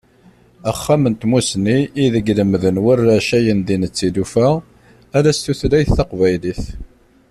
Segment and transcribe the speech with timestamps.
[0.69, 4.49] Axxam n Tmussni ideg lemmden warrac ayendin d tilufa,
[5.17, 6.61] ala s tutlayt taqbaylit.